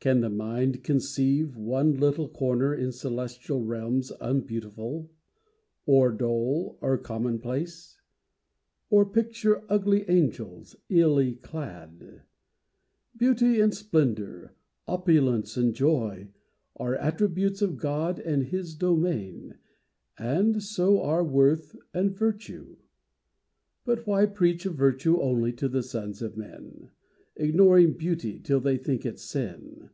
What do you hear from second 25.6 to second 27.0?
the sons of men,